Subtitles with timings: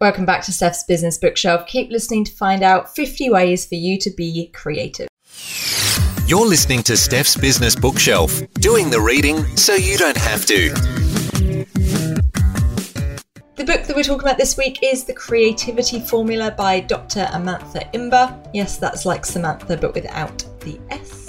[0.00, 1.66] Welcome back to Steph's Business Bookshelf.
[1.66, 5.08] Keep listening to find out 50 ways for you to be creative.
[6.24, 10.68] You're listening to Steph's Business Bookshelf, doing the reading so you don't have to.
[13.56, 17.24] The book that we're talking about this week is The Creativity Formula by Dr.
[17.32, 18.40] Amantha Imber.
[18.54, 21.27] Yes, that's like Samantha, but without the S.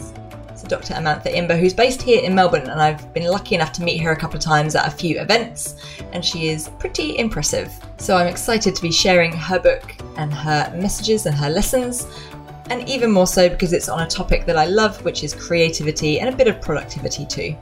[0.70, 0.94] Dr.
[0.94, 4.12] Amantha Imber, who's based here in Melbourne, and I've been lucky enough to meet her
[4.12, 5.76] a couple of times at a few events,
[6.14, 7.74] and she is pretty impressive.
[7.98, 12.07] So, I'm excited to be sharing her book and her messages and her lessons,
[12.70, 16.20] and even more so because it's on a topic that I love, which is creativity
[16.20, 17.57] and a bit of productivity too.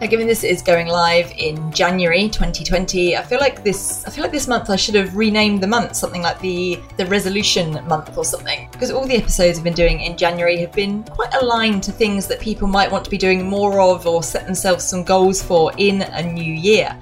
[0.00, 4.22] Now, given this is going live in January 2020, I feel like this I feel
[4.22, 8.16] like this month I should have renamed the month something like the the resolution month
[8.16, 11.82] or something because all the episodes I've been doing in January have been quite aligned
[11.82, 15.04] to things that people might want to be doing more of or set themselves some
[15.04, 16.98] goals for in a new year.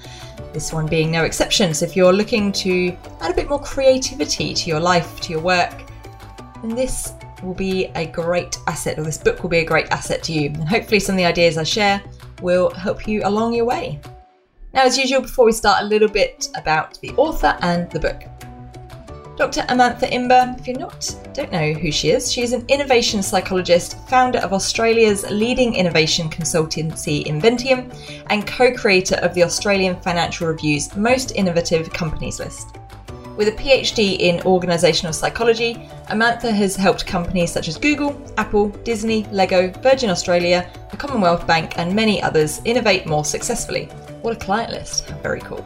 [0.53, 1.75] This one being no exception.
[1.75, 5.41] So if you're looking to add a bit more creativity to your life, to your
[5.41, 5.85] work,
[6.63, 7.13] then this
[7.45, 10.47] will be a great asset or this book will be a great asset to you.
[10.47, 12.03] And hopefully some of the ideas I share
[12.41, 14.01] will help you along your way.
[14.75, 18.23] Now, as usual, before we start, a little bit about the author and the book.
[19.39, 19.61] Dr.
[19.69, 23.97] Amantha Imber, if you're not, don't know who she is, she is an innovation psychologist,
[24.09, 27.95] founder of Australia's leading innovation consultancy Inventium,
[28.31, 32.78] and co creator of the Australian Financial Review's Most Innovative Companies list.
[33.39, 39.27] With a PhD in organisational psychology, Amantha has helped companies such as Google, Apple, Disney,
[39.31, 43.85] Lego, Virgin Australia, the Commonwealth Bank, and many others innovate more successfully.
[44.23, 45.07] What a client list!
[45.23, 45.65] Very cool.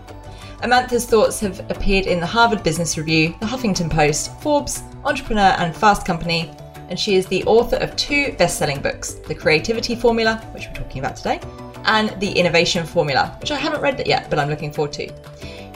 [0.59, 5.75] Amantha's thoughts have appeared in the Harvard Business Review, the Huffington Post, Forbes, Entrepreneur, and
[5.75, 6.51] Fast Company,
[6.91, 10.75] and she is the author of two best selling books The Creativity Formula, which we're
[10.75, 11.41] talking about today,
[11.87, 15.11] and The Innovation Formula, which I haven't read yet, but I'm looking forward to.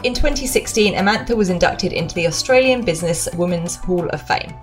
[0.06, 4.54] In 2016, Amantha was inducted into the Australian Business Women's Hall of Fame.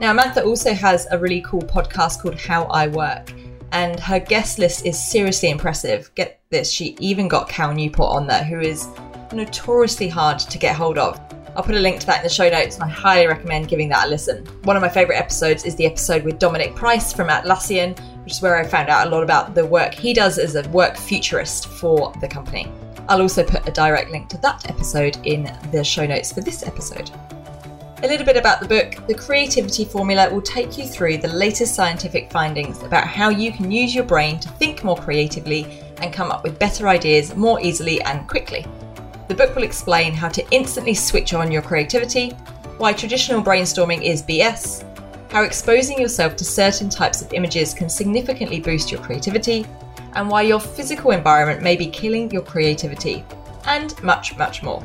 [0.00, 3.32] Now, Amantha also has a really cool podcast called How I Work,
[3.70, 6.12] and her guest list is seriously impressive.
[6.16, 8.88] Get this, she even got Cal Newport on there, who is
[9.32, 11.20] notoriously hard to get hold of.
[11.54, 13.88] I'll put a link to that in the show notes, and I highly recommend giving
[13.90, 14.44] that a listen.
[14.64, 18.42] One of my favourite episodes is the episode with Dominic Price from Atlassian, which is
[18.42, 21.68] where I found out a lot about the work he does as a work futurist
[21.68, 22.72] for the company.
[23.08, 26.62] I'll also put a direct link to that episode in the show notes for this
[26.62, 27.10] episode.
[28.02, 31.74] A little bit about the book The Creativity Formula will take you through the latest
[31.74, 36.30] scientific findings about how you can use your brain to think more creatively and come
[36.30, 38.66] up with better ideas more easily and quickly.
[39.28, 42.30] The book will explain how to instantly switch on your creativity,
[42.76, 44.84] why traditional brainstorming is BS,
[45.34, 49.66] how exposing yourself to certain types of images can significantly boost your creativity,
[50.12, 53.24] and why your physical environment may be killing your creativity,
[53.66, 54.80] and much, much more.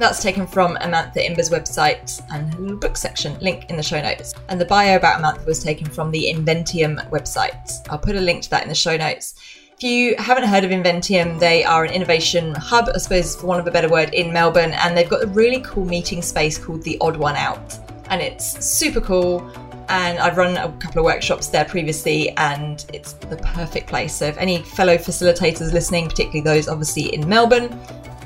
[0.00, 4.34] That's taken from Amantha Imber's website and book section, link in the show notes.
[4.48, 7.88] And the bio about Amantha was taken from the Inventium website.
[7.90, 9.36] I'll put a link to that in the show notes.
[9.76, 13.60] If you haven't heard of Inventium, they are an innovation hub, I suppose, for want
[13.60, 16.82] of a better word, in Melbourne, and they've got a really cool meeting space called
[16.82, 17.78] the Odd One Out.
[18.12, 19.40] And it's super cool
[19.88, 24.14] and I've run a couple of workshops there previously, and it's the perfect place.
[24.14, 27.78] So, if any fellow facilitators listening, particularly those obviously in Melbourne,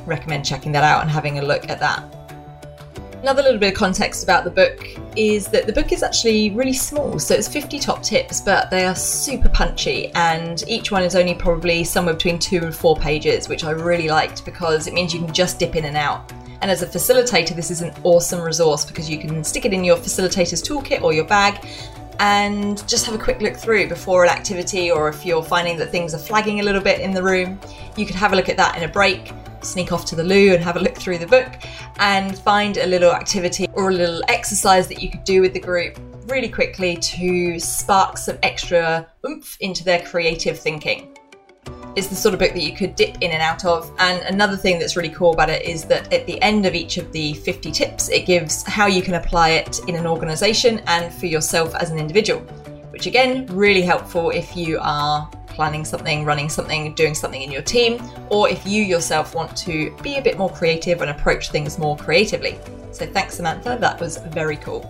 [0.07, 2.05] recommend checking that out and having a look at that.
[3.23, 4.87] Another little bit of context about the book
[5.17, 8.85] is that the book is actually really small, so it's 50 top tips, but they
[8.85, 13.49] are super punchy, and each one is only probably somewhere between two and four pages,
[13.49, 16.33] which I really liked because it means you can just dip in and out.
[16.63, 19.85] And as a facilitator, this is an awesome resource because you can stick it in
[19.85, 21.65] your facilitator's toolkit or your bag
[22.19, 25.91] and just have a quick look through before an activity, or if you're finding that
[25.91, 27.61] things are flagging a little bit in the room,
[27.97, 30.55] you could have a look at that in a break, sneak off to the loo
[30.55, 31.53] and have a look through the book,
[31.99, 35.61] and find a little activity or a little exercise that you could do with the
[35.61, 41.16] group really quickly to spark some extra oomph into their creative thinking
[41.97, 43.91] is the sort of book that you could dip in and out of.
[43.99, 46.99] And another thing that's really cool about it is that at the end of each
[46.99, 51.13] of the 50 tips, it gives how you can apply it in an organization and
[51.13, 52.41] for yourself as an individual,
[52.91, 57.63] which again, really helpful if you are planning something, running something, doing something in your
[57.63, 61.79] team, or if you yourself want to be a bit more creative and approach things
[61.79, 62.59] more creatively.
[62.93, 64.83] So thanks, Amantha, that was very cool.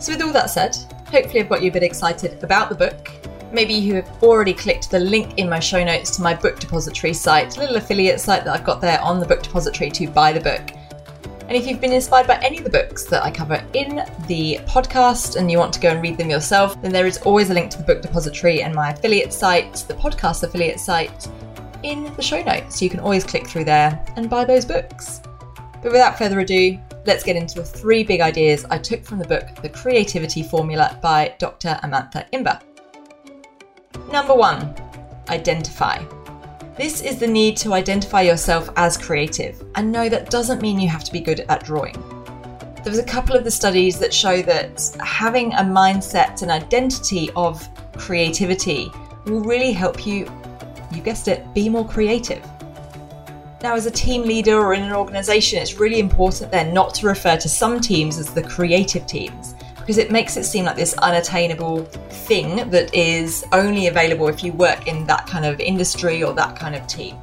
[0.00, 0.76] So, with all that said,
[1.06, 3.08] hopefully I've got you a bit excited about the book
[3.54, 7.12] maybe you have already clicked the link in my show notes to my book depository
[7.12, 10.40] site, little affiliate site that I've got there on the book depository to buy the
[10.40, 10.70] book.
[11.46, 13.96] And if you've been inspired by any of the books that I cover in
[14.26, 17.50] the podcast and you want to go and read them yourself, then there is always
[17.50, 21.28] a link to the book depository and my affiliate site, the podcast affiliate site,
[21.82, 22.78] in the show notes.
[22.78, 25.20] So you can always click through there and buy those books.
[25.82, 29.28] But without further ado, let's get into the three big ideas I took from the
[29.28, 31.78] book The Creativity Formula by Dr.
[31.82, 32.58] Amantha Imber.
[34.10, 34.74] Number one,
[35.28, 36.04] identify.
[36.76, 40.88] This is the need to identify yourself as creative, and no, that doesn't mean you
[40.88, 41.94] have to be good at drawing.
[42.82, 47.30] There was a couple of the studies that show that having a mindset and identity
[47.36, 48.90] of creativity
[49.24, 50.30] will really help you,
[50.92, 52.44] you guessed it, be more creative.
[53.62, 57.06] Now, as a team leader or in an organization, it's really important then not to
[57.06, 59.53] refer to some teams as the creative teams
[59.84, 61.84] because it makes it seem like this unattainable
[62.24, 66.56] thing that is only available if you work in that kind of industry or that
[66.56, 67.18] kind of team.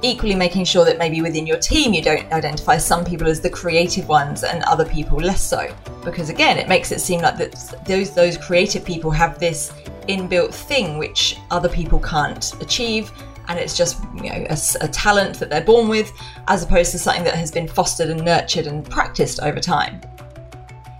[0.00, 3.50] Equally, making sure that maybe within your team you don't identify some people as the
[3.50, 5.70] creative ones and other people less so,
[6.02, 9.74] because again, it makes it seem like that those those creative people have this
[10.08, 13.12] inbuilt thing which other people can't achieve,
[13.48, 16.10] and it's just you know a, a talent that they're born with,
[16.48, 20.00] as opposed to something that has been fostered and nurtured and practiced over time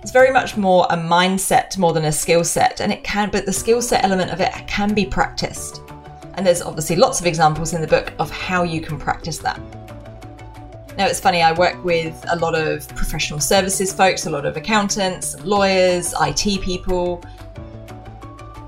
[0.07, 3.45] it's very much more a mindset more than a skill set and it can but
[3.45, 5.81] the skill set element of it can be practiced.
[6.35, 9.61] And there's obviously lots of examples in the book of how you can practice that.
[10.97, 14.57] Now it's funny i work with a lot of professional services folks a lot of
[14.57, 17.21] accountants lawyers it people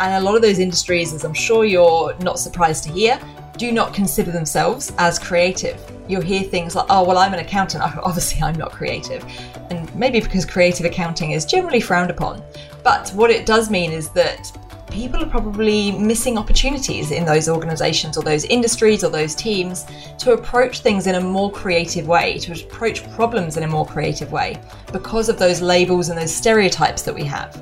[0.00, 3.19] and a lot of those industries as i'm sure you're not surprised to hear
[3.56, 7.82] do not consider themselves as creative you'll hear things like, oh, well, I'm an accountant.
[8.02, 9.25] Obviously, I'm not creative.
[9.70, 12.43] And maybe because creative accounting is generally frowned upon.
[12.82, 14.50] But what it does mean is that
[14.90, 19.84] people are probably missing opportunities in those organizations or those industries or those teams
[20.19, 24.32] to approach things in a more creative way, to approach problems in a more creative
[24.32, 24.58] way
[24.93, 27.55] because of those labels and those stereotypes that we have.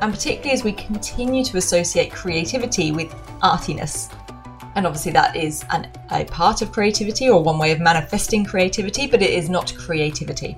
[0.00, 3.12] And particularly as we continue to associate creativity with
[3.42, 4.08] artiness
[4.78, 9.08] and obviously, that is an, a part of creativity or one way of manifesting creativity,
[9.08, 10.56] but it is not creativity.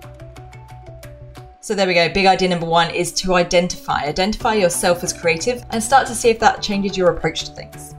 [1.63, 2.13] So there we go.
[2.13, 4.05] Big idea number one is to identify.
[4.05, 7.95] Identify yourself as creative and start to see if that changes your approach to things.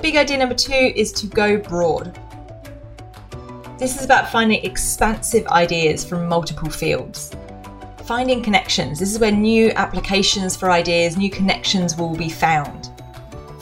[0.00, 2.18] Big idea number two is to go broad.
[3.78, 7.32] This is about finding expansive ideas from multiple fields.
[8.04, 8.98] Finding connections.
[8.98, 12.91] This is where new applications for ideas, new connections will be found.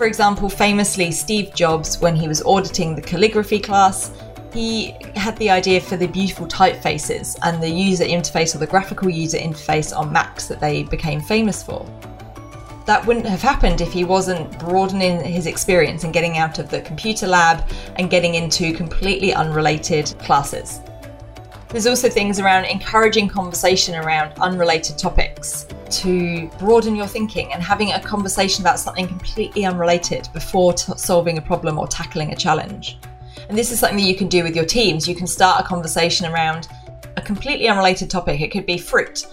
[0.00, 4.11] For example, famously, Steve Jobs, when he was auditing the calligraphy class,
[4.50, 9.11] he had the idea for the beautiful typefaces and the user interface or the graphical
[9.11, 11.85] user interface on Macs that they became famous for.
[12.87, 16.81] That wouldn't have happened if he wasn't broadening his experience and getting out of the
[16.81, 20.81] computer lab and getting into completely unrelated classes.
[21.69, 27.92] There's also things around encouraging conversation around unrelated topics to broaden your thinking and having
[27.92, 32.98] a conversation about something completely unrelated before t- solving a problem or tackling a challenge.
[33.48, 35.08] And this is something that you can do with your teams.
[35.08, 36.69] You can start a conversation around
[37.16, 38.40] a completely unrelated topic.
[38.40, 39.26] It could be fruit.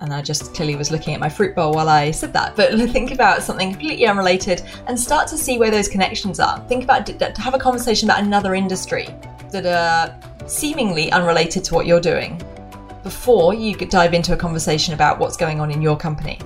[0.00, 2.56] And I just clearly was looking at my fruit bowl while I said that.
[2.56, 6.58] But think about something completely unrelated and start to see where those connections are.
[6.68, 9.08] Think about to have a conversation about another industry
[9.50, 12.40] that are seemingly unrelated to what you're doing
[13.02, 16.38] before you dive into a conversation about what's going on in your company.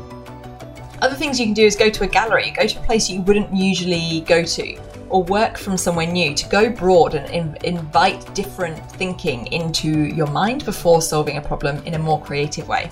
[1.03, 3.21] Other things you can do is go to a gallery, go to a place you
[3.23, 4.77] wouldn't usually go to,
[5.11, 10.29] or work from somewhere new to go broad and in- invite different thinking into your
[10.29, 12.91] mind before solving a problem in a more creative way.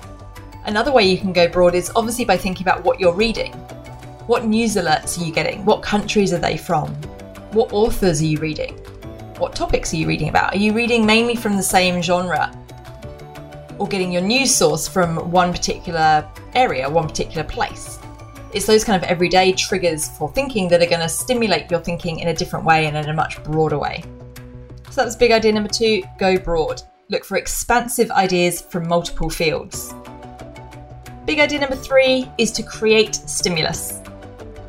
[0.65, 3.51] Another way you can go broad is obviously by thinking about what you're reading.
[4.27, 5.65] What news alerts are you getting?
[5.65, 6.93] What countries are they from?
[7.51, 8.75] What authors are you reading?
[9.37, 10.53] What topics are you reading about?
[10.53, 12.57] Are you reading mainly from the same genre?
[13.83, 16.25] Or getting your news source from one particular
[16.55, 17.99] area, one particular place?
[18.53, 22.19] It's those kind of everyday triggers for thinking that are going to stimulate your thinking
[22.19, 24.01] in a different way and in a much broader way.
[24.89, 26.81] So that was big idea number two go broad.
[27.09, 29.93] Look for expansive ideas from multiple fields.
[31.25, 33.99] Big idea number three is to create stimulus.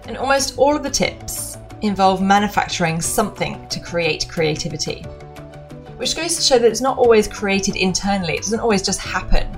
[0.08, 5.06] And almost all of the tips involve manufacturing something to create creativity.
[6.04, 9.48] Which goes to show that it's not always created internally, it doesn't always just happen.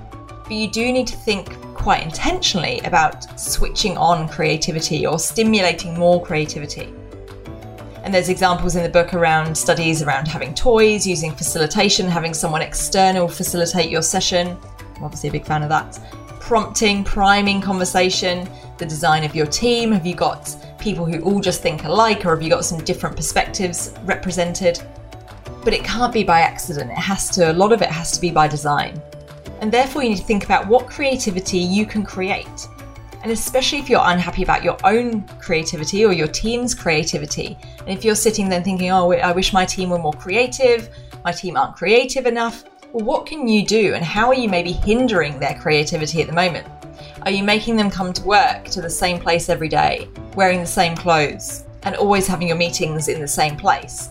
[0.44, 6.24] But you do need to think quite intentionally about switching on creativity or stimulating more
[6.24, 6.94] creativity.
[8.04, 12.62] And there's examples in the book around studies around having toys, using facilitation, having someone
[12.62, 14.56] external facilitate your session.
[14.94, 15.98] I'm obviously a big fan of that.
[16.38, 18.48] Prompting, priming conversation,
[18.78, 19.90] the design of your team.
[19.90, 23.16] Have you got people who all just think alike, or have you got some different
[23.16, 24.80] perspectives represented?
[25.66, 26.92] But it can't be by accident.
[26.92, 29.02] It has to, a lot of it has to be by design.
[29.61, 32.68] And therefore, you need to think about what creativity you can create.
[33.25, 37.58] And especially if you're unhappy about your own creativity or your team's creativity.
[37.80, 40.88] And if you're sitting there thinking, oh, I wish my team were more creative,
[41.25, 44.70] my team aren't creative enough, well, what can you do and how are you maybe
[44.70, 46.68] hindering their creativity at the moment?
[47.23, 50.06] Are you making them come to work to the same place every day,
[50.37, 54.11] wearing the same clothes, and always having your meetings in the same place?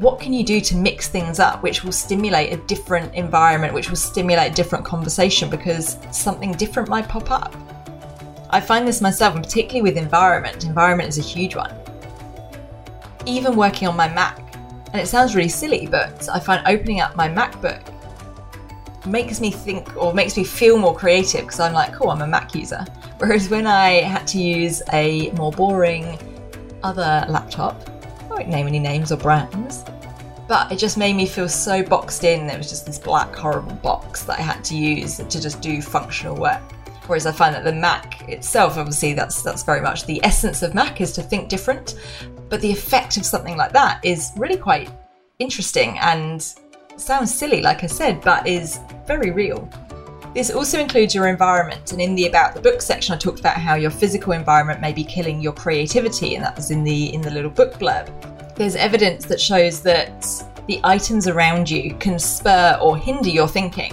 [0.00, 3.90] What can you do to mix things up which will stimulate a different environment, which
[3.90, 7.54] will stimulate different conversation because something different might pop up?
[8.48, 10.64] I find this myself, and particularly with environment.
[10.64, 11.74] Environment is a huge one.
[13.26, 14.38] Even working on my Mac,
[14.92, 17.82] and it sounds really silly, but I find opening up my MacBook
[19.06, 22.26] makes me think or makes me feel more creative because I'm like, cool, I'm a
[22.26, 22.86] Mac user.
[23.18, 26.18] Whereas when I had to use a more boring
[26.82, 27.89] other laptop,
[28.40, 29.84] won't name any names or brands,
[30.48, 32.46] but it just made me feel so boxed in.
[32.46, 35.82] There was just this black, horrible box that I had to use to just do
[35.82, 36.62] functional work.
[37.06, 40.74] Whereas I find that the Mac itself, obviously, that's that's very much the essence of
[40.74, 41.96] Mac is to think different.
[42.48, 44.90] But the effect of something like that is really quite
[45.38, 46.42] interesting and
[46.96, 49.68] sounds silly, like I said, but is very real.
[50.34, 53.56] This also includes your environment, and in the about the book section, I talked about
[53.56, 57.20] how your physical environment may be killing your creativity, and that was in the in
[57.20, 58.08] the little book blurb.
[58.60, 63.92] There's evidence that shows that the items around you can spur or hinder your thinking.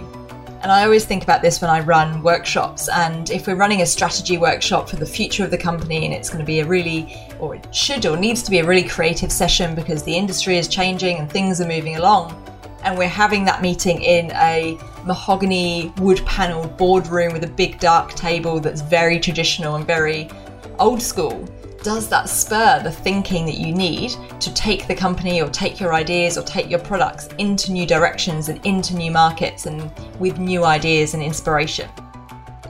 [0.61, 2.89] And I always think about this when I run workshops.
[2.89, 6.27] And if we're running a strategy workshop for the future of the company, and it's
[6.27, 9.31] going to be a really, or it should or needs to be a really creative
[9.31, 12.35] session because the industry is changing and things are moving along,
[12.83, 18.15] and we're having that meeting in a mahogany wood paneled boardroom with a big dark
[18.15, 20.29] table that's very traditional and very
[20.77, 21.47] old school
[21.83, 25.93] does that spur the thinking that you need to take the company or take your
[25.93, 30.63] ideas or take your products into new directions and into new markets and with new
[30.63, 31.89] ideas and inspiration?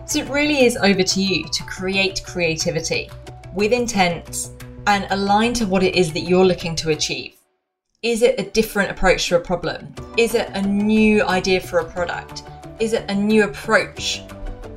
[0.06, 3.10] So it really is over to you to create creativity
[3.54, 4.52] with intent
[4.86, 7.36] and align to what it is that you're looking to achieve.
[8.04, 9.94] Is it a different approach to a problem?
[10.18, 12.44] Is it a new idea for a product?
[12.80, 14.22] Is it a new approach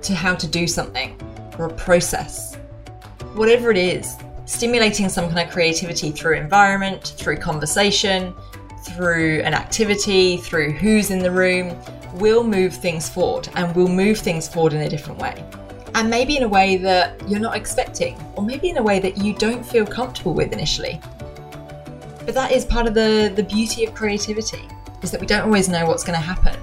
[0.02, 1.20] to how to do something
[1.58, 2.49] or a process?
[3.34, 8.34] Whatever it is, stimulating some kind of creativity through environment, through conversation,
[8.82, 11.76] through an activity, through who's in the room,
[12.14, 15.44] will move things forward and will move things forward in a different way.
[15.94, 19.18] And maybe in a way that you're not expecting, or maybe in a way that
[19.18, 21.00] you don't feel comfortable with initially.
[22.24, 24.68] But that is part of the, the beauty of creativity,
[25.02, 26.58] is that we don't always know what's going to happen.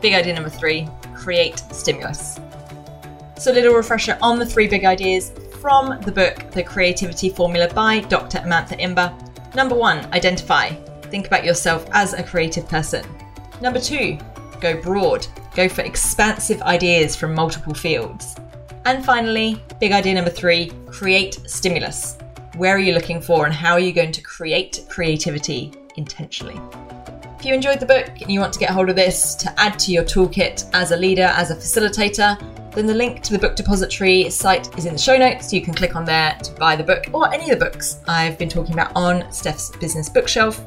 [0.00, 2.38] Big idea number three create stimulus.
[3.38, 7.68] So, a little refresher on the three big ideas from the book The Creativity Formula
[7.74, 8.38] by Dr.
[8.38, 9.14] Amantha Imber.
[9.54, 10.70] Number one, identify.
[11.02, 13.04] Think about yourself as a creative person.
[13.60, 14.16] Number two,
[14.58, 15.26] go broad.
[15.54, 18.36] Go for expansive ideas from multiple fields.
[18.86, 22.16] And finally, big idea number three, create stimulus.
[22.56, 26.58] Where are you looking for and how are you going to create creativity intentionally?
[27.38, 29.78] If you enjoyed the book and you want to get hold of this to add
[29.80, 32.38] to your toolkit as a leader, as a facilitator,
[32.72, 35.52] then the link to the book depository site is in the show notes.
[35.52, 38.38] You can click on there to buy the book or any of the books I've
[38.38, 40.60] been talking about on Steph's Business Bookshelf.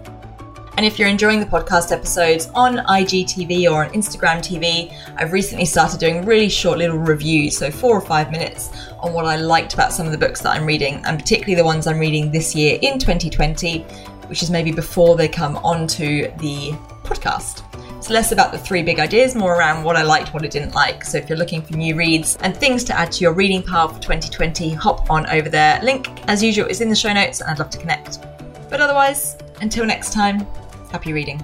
[0.76, 5.66] And if you're enjoying the podcast episodes on IGTV or on Instagram TV, I've recently
[5.66, 9.76] started doing really short little reviews, so four or five minutes, on what I liked
[9.76, 12.56] about some of the books that I'm reading, and particularly the ones I'm reading this
[12.56, 13.82] year in 2020,
[14.28, 16.72] which is maybe before they come onto the
[17.04, 17.62] podcast.
[18.04, 20.76] It's less about the three big ideas, more around what I liked, what I didn't
[20.76, 21.06] like.
[21.06, 23.88] So if you're looking for new reads and things to add to your reading pile
[23.88, 25.82] for 2020, hop on over there.
[25.82, 28.20] Link, as usual, is in the show notes and I'd love to connect.
[28.70, 30.46] But otherwise, until next time,
[30.92, 31.42] happy reading.